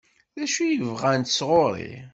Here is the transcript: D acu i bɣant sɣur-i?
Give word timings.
D 0.37 0.37
acu 0.43 0.61
i 0.65 0.75
bɣant 0.89 1.33
sɣur-i? 1.37 1.93